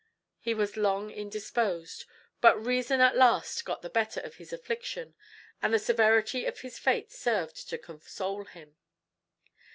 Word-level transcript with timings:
He 0.39 0.55
was 0.55 0.77
long 0.77 1.11
indisposed; 1.11 2.05
but 2.41 2.59
reason 2.59 3.01
at 3.01 3.15
last 3.15 3.63
got 3.65 3.83
the 3.83 3.87
better 3.91 4.19
of 4.21 4.37
his 4.37 4.51
affliction, 4.51 5.13
and 5.61 5.71
the 5.75 5.77
severity 5.77 6.47
of 6.47 6.61
his 6.61 6.79
fate 6.79 7.11
served 7.11 7.69
to 7.69 7.77
console 7.77 8.45
him. 8.45 8.77